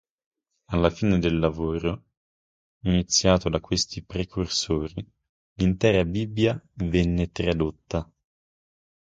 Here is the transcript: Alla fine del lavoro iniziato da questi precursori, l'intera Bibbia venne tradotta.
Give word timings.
Alla 0.71 0.89
fine 0.89 1.19
del 1.19 1.37
lavoro 1.37 2.05
iniziato 2.85 3.49
da 3.49 3.59
questi 3.59 4.01
precursori, 4.03 4.95
l'intera 5.59 6.03
Bibbia 6.05 6.59
venne 6.73 7.31
tradotta. 7.31 8.11